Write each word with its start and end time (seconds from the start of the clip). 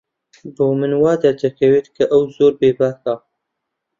بۆ 0.55 0.65
من 0.79 0.91
وا 1.01 1.13
دەردەکەوێت 1.23 1.87
کە 1.95 2.03
ئەو 2.11 2.23
زۆر 2.37 2.53
بێباکە. 2.59 3.15